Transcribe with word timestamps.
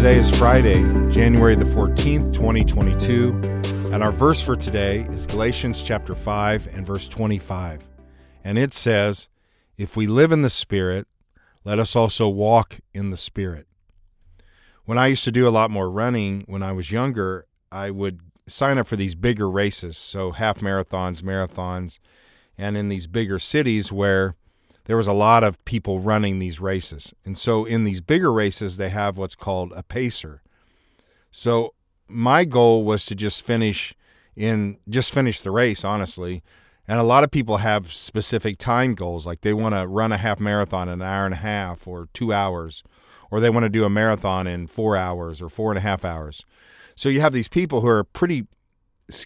Today 0.00 0.16
is 0.16 0.30
Friday, 0.30 0.80
January 1.10 1.54
the 1.54 1.64
14th, 1.64 2.32
2022, 2.32 3.38
and 3.92 4.02
our 4.02 4.10
verse 4.10 4.40
for 4.40 4.56
today 4.56 5.00
is 5.10 5.26
Galatians 5.26 5.82
chapter 5.82 6.14
5 6.14 6.68
and 6.74 6.86
verse 6.86 7.06
25. 7.06 7.86
And 8.42 8.56
it 8.56 8.72
says, 8.72 9.28
If 9.76 9.98
we 9.98 10.06
live 10.06 10.32
in 10.32 10.40
the 10.40 10.48
Spirit, 10.48 11.06
let 11.66 11.78
us 11.78 11.94
also 11.94 12.30
walk 12.30 12.80
in 12.94 13.10
the 13.10 13.18
Spirit. 13.18 13.66
When 14.86 14.96
I 14.96 15.08
used 15.08 15.24
to 15.24 15.30
do 15.30 15.46
a 15.46 15.50
lot 15.50 15.70
more 15.70 15.90
running 15.90 16.44
when 16.46 16.62
I 16.62 16.72
was 16.72 16.90
younger, 16.90 17.44
I 17.70 17.90
would 17.90 18.22
sign 18.46 18.78
up 18.78 18.86
for 18.86 18.96
these 18.96 19.14
bigger 19.14 19.50
races, 19.50 19.98
so 19.98 20.30
half 20.30 20.60
marathons, 20.60 21.20
marathons, 21.20 21.98
and 22.56 22.74
in 22.74 22.88
these 22.88 23.06
bigger 23.06 23.38
cities 23.38 23.92
where 23.92 24.34
there 24.90 24.96
was 24.96 25.06
a 25.06 25.12
lot 25.12 25.44
of 25.44 25.64
people 25.64 26.00
running 26.00 26.40
these 26.40 26.58
races. 26.58 27.14
And 27.24 27.38
so 27.38 27.64
in 27.64 27.84
these 27.84 28.00
bigger 28.00 28.32
races, 28.32 28.76
they 28.76 28.88
have 28.88 29.16
what's 29.16 29.36
called 29.36 29.72
a 29.76 29.84
pacer. 29.84 30.42
So 31.30 31.74
my 32.08 32.44
goal 32.44 32.82
was 32.82 33.06
to 33.06 33.14
just 33.14 33.40
finish 33.40 33.94
in 34.34 34.78
just 34.88 35.14
finish 35.14 35.42
the 35.42 35.52
race, 35.52 35.84
honestly. 35.84 36.42
And 36.88 36.98
a 36.98 37.04
lot 37.04 37.22
of 37.22 37.30
people 37.30 37.58
have 37.58 37.92
specific 37.92 38.58
time 38.58 38.96
goals, 38.96 39.28
like 39.28 39.42
they 39.42 39.52
want 39.52 39.76
to 39.76 39.86
run 39.86 40.10
a 40.10 40.16
half 40.16 40.40
marathon 40.40 40.88
in 40.88 40.94
an 40.94 41.02
hour 41.02 41.24
and 41.24 41.34
a 41.34 41.36
half 41.36 41.86
or 41.86 42.08
two 42.12 42.32
hours, 42.32 42.82
or 43.30 43.38
they 43.38 43.48
want 43.48 43.62
to 43.62 43.70
do 43.70 43.84
a 43.84 43.88
marathon 43.88 44.48
in 44.48 44.66
four 44.66 44.96
hours 44.96 45.40
or 45.40 45.48
four 45.48 45.70
and 45.70 45.78
a 45.78 45.82
half 45.82 46.04
hours. 46.04 46.44
So 46.96 47.08
you 47.08 47.20
have 47.20 47.32
these 47.32 47.46
people 47.46 47.80
who 47.80 47.86
are 47.86 48.02
pretty 48.02 48.48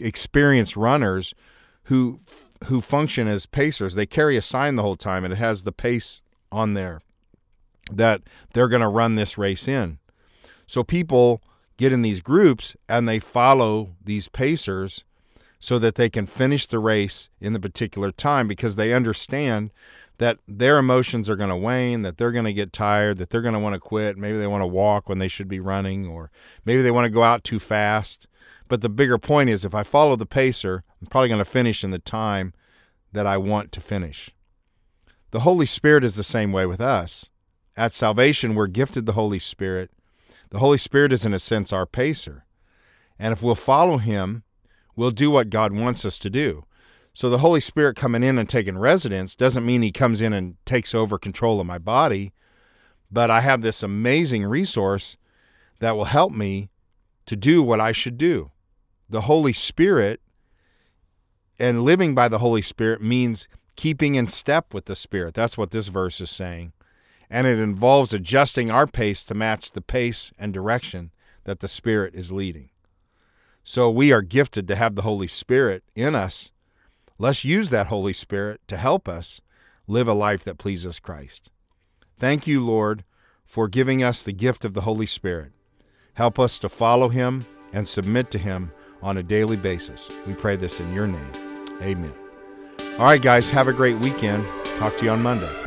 experienced 0.00 0.76
runners 0.76 1.34
who 1.84 2.18
who 2.66 2.80
function 2.80 3.28
as 3.28 3.46
pacers. 3.46 3.94
They 3.94 4.06
carry 4.06 4.36
a 4.36 4.42
sign 4.42 4.76
the 4.76 4.82
whole 4.82 4.96
time, 4.96 5.24
and 5.24 5.32
it 5.32 5.36
has 5.36 5.62
the 5.62 5.72
pace 5.72 6.20
on 6.50 6.74
there 6.74 7.00
that 7.90 8.22
they're 8.52 8.68
going 8.68 8.82
to 8.82 8.88
run 8.88 9.16
this 9.16 9.36
race 9.36 9.66
in. 9.66 9.98
So 10.66 10.84
people 10.84 11.42
get 11.76 11.92
in 11.92 12.02
these 12.02 12.20
groups 12.20 12.76
and 12.88 13.08
they 13.08 13.18
follow 13.18 13.90
these 14.02 14.28
pacers 14.28 15.04
so 15.58 15.78
that 15.78 15.96
they 15.96 16.08
can 16.08 16.26
finish 16.26 16.66
the 16.66 16.78
race 16.78 17.28
in 17.40 17.52
the 17.52 17.60
particular 17.60 18.10
time 18.10 18.48
because 18.48 18.76
they 18.76 18.92
understand 18.92 19.70
that 20.18 20.38
their 20.46 20.78
emotions 20.78 21.28
are 21.28 21.36
going 21.36 21.50
to 21.50 21.56
wane, 21.56 22.02
that 22.02 22.16
they're 22.16 22.32
going 22.32 22.44
to 22.44 22.52
get 22.52 22.72
tired, 22.72 23.18
that 23.18 23.30
they're 23.30 23.42
going 23.42 23.54
to 23.54 23.60
want 23.60 23.74
to 23.74 23.80
quit. 23.80 24.16
Maybe 24.16 24.38
they 24.38 24.46
want 24.46 24.62
to 24.62 24.66
walk 24.66 25.08
when 25.08 25.18
they 25.18 25.28
should 25.28 25.48
be 25.48 25.60
running, 25.60 26.06
or 26.06 26.30
maybe 26.64 26.82
they 26.82 26.90
want 26.90 27.06
to 27.06 27.10
go 27.10 27.22
out 27.22 27.42
too 27.42 27.58
fast. 27.58 28.26
But 28.72 28.80
the 28.80 28.88
bigger 28.88 29.18
point 29.18 29.50
is 29.50 29.66
if 29.66 29.74
I 29.74 29.82
follow 29.82 30.16
the 30.16 30.24
pacer, 30.24 30.82
I'm 30.98 31.06
probably 31.08 31.28
going 31.28 31.40
to 31.40 31.44
finish 31.44 31.84
in 31.84 31.90
the 31.90 31.98
time 31.98 32.54
that 33.12 33.26
I 33.26 33.36
want 33.36 33.70
to 33.72 33.82
finish. 33.82 34.30
The 35.30 35.40
Holy 35.40 35.66
Spirit 35.66 36.04
is 36.04 36.14
the 36.14 36.24
same 36.24 36.52
way 36.52 36.64
with 36.64 36.80
us. 36.80 37.28
At 37.76 37.92
salvation, 37.92 38.54
we're 38.54 38.68
gifted 38.68 39.04
the 39.04 39.12
Holy 39.12 39.38
Spirit. 39.38 39.90
The 40.48 40.58
Holy 40.60 40.78
Spirit 40.78 41.12
is, 41.12 41.26
in 41.26 41.34
a 41.34 41.38
sense, 41.38 41.70
our 41.70 41.84
pacer. 41.84 42.46
And 43.18 43.34
if 43.34 43.42
we'll 43.42 43.56
follow 43.56 43.98
Him, 43.98 44.42
we'll 44.96 45.10
do 45.10 45.30
what 45.30 45.50
God 45.50 45.74
wants 45.74 46.06
us 46.06 46.18
to 46.20 46.30
do. 46.30 46.64
So 47.12 47.28
the 47.28 47.40
Holy 47.40 47.60
Spirit 47.60 47.94
coming 47.94 48.22
in 48.22 48.38
and 48.38 48.48
taking 48.48 48.78
residence 48.78 49.34
doesn't 49.34 49.66
mean 49.66 49.82
He 49.82 49.92
comes 49.92 50.22
in 50.22 50.32
and 50.32 50.56
takes 50.64 50.94
over 50.94 51.18
control 51.18 51.60
of 51.60 51.66
my 51.66 51.76
body, 51.76 52.32
but 53.10 53.30
I 53.30 53.42
have 53.42 53.60
this 53.60 53.82
amazing 53.82 54.46
resource 54.46 55.18
that 55.80 55.94
will 55.94 56.06
help 56.06 56.32
me 56.32 56.70
to 57.26 57.36
do 57.36 57.62
what 57.62 57.78
I 57.78 57.92
should 57.92 58.16
do 58.16 58.50
the 59.12 59.22
Holy 59.22 59.52
Spirit 59.52 60.22
and 61.58 61.82
living 61.82 62.14
by 62.14 62.28
the 62.28 62.38
Holy 62.38 62.62
Spirit 62.62 63.02
means 63.02 63.46
keeping 63.76 64.14
in 64.14 64.26
step 64.26 64.72
with 64.72 64.86
the 64.86 64.96
Spirit. 64.96 65.34
That's 65.34 65.58
what 65.58 65.70
this 65.70 65.88
verse 65.88 66.18
is 66.22 66.30
saying. 66.30 66.72
And 67.28 67.46
it 67.46 67.58
involves 67.58 68.14
adjusting 68.14 68.70
our 68.70 68.86
pace 68.86 69.22
to 69.24 69.34
match 69.34 69.72
the 69.72 69.82
pace 69.82 70.32
and 70.38 70.52
direction 70.52 71.12
that 71.44 71.60
the 71.60 71.68
Spirit 71.68 72.14
is 72.14 72.32
leading. 72.32 72.70
So 73.62 73.90
we 73.90 74.12
are 74.12 74.22
gifted 74.22 74.66
to 74.68 74.76
have 74.76 74.94
the 74.94 75.02
Holy 75.02 75.26
Spirit 75.26 75.84
in 75.94 76.14
us. 76.14 76.50
Let's 77.18 77.44
use 77.44 77.68
that 77.68 77.88
Holy 77.88 78.14
Spirit 78.14 78.62
to 78.68 78.78
help 78.78 79.08
us 79.08 79.42
live 79.86 80.08
a 80.08 80.14
life 80.14 80.42
that 80.44 80.56
pleases 80.56 81.00
Christ. 81.00 81.50
Thank 82.18 82.46
you, 82.46 82.64
Lord, 82.64 83.04
for 83.44 83.68
giving 83.68 84.02
us 84.02 84.22
the 84.22 84.32
gift 84.32 84.64
of 84.64 84.72
the 84.72 84.80
Holy 84.80 85.06
Spirit. 85.06 85.52
Help 86.14 86.38
us 86.38 86.58
to 86.60 86.68
follow 86.70 87.10
Him 87.10 87.44
and 87.74 87.86
submit 87.86 88.30
to 88.30 88.38
Him 88.38 88.72
on 89.02 89.18
a 89.18 89.22
daily 89.22 89.56
basis. 89.56 90.10
We 90.26 90.34
pray 90.34 90.56
this 90.56 90.80
in 90.80 90.92
your 90.92 91.06
name. 91.06 91.32
Amen. 91.82 92.12
All 92.98 93.06
right, 93.06 93.20
guys, 93.20 93.50
have 93.50 93.68
a 93.68 93.72
great 93.72 93.98
weekend. 93.98 94.46
Talk 94.78 94.96
to 94.98 95.04
you 95.04 95.10
on 95.10 95.22
Monday. 95.22 95.61